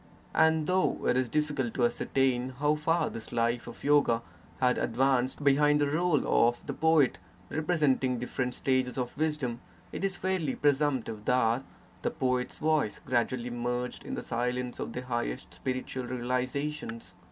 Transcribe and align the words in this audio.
And 0.33 0.65
though 0.65 1.05
it 1.05 1.15
is 1.15 1.29
difficult 1.29 1.75
to 1.75 1.85
ascertain 1.85 2.55
how 2.57 2.73
far 2.73 3.11
this 3.11 3.31
life 3.31 3.67
of 3.67 3.83
yoga 3.83 4.23
had 4.59 4.79
advanced 4.79 5.43
behind 5.43 5.79
the 5.79 5.91
role 5.91 6.27
of 6.47 6.65
the 6.65 6.73
poet 6.73 7.19
represent 7.51 8.03
ing 8.03 8.17
different 8.17 8.55
stages 8.55 8.97
of 8.97 9.15
wisdom, 9.15 9.61
it 9.91 10.03
is 10.03 10.17
fairly 10.17 10.55
presumptive 10.55 11.25
that 11.25 11.63
the 12.01 12.09
poet's 12.09 12.57
voice 12.57 12.97
gradually 13.05 13.51
merged 13.51 14.03
in 14.03 14.15
the 14.15 14.23
silence 14.23 14.79
of 14.79 14.93
the 14.93 15.03
high 15.03 15.27
est 15.27 15.53
spiritual 15.53 16.05
realizations. 16.05 17.13